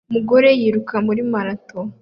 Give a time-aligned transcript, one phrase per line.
[0.09, 1.77] Umugore yiruka muri marato